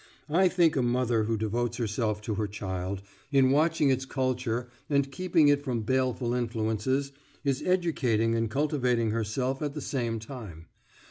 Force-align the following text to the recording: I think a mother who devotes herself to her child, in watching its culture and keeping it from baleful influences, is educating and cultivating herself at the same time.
I 0.31 0.47
think 0.47 0.75
a 0.75 0.81
mother 0.81 1.25
who 1.25 1.37
devotes 1.37 1.77
herself 1.77 2.23
to 2.23 2.33
her 2.33 2.47
child, 2.47 3.03
in 3.31 3.51
watching 3.51 3.91
its 3.91 4.03
culture 4.07 4.67
and 4.89 5.11
keeping 5.11 5.47
it 5.47 5.63
from 5.63 5.81
baleful 5.83 6.33
influences, 6.33 7.11
is 7.43 7.61
educating 7.61 8.33
and 8.33 8.49
cultivating 8.49 9.11
herself 9.11 9.61
at 9.61 9.75
the 9.75 9.79
same 9.79 10.17
time. 10.17 10.65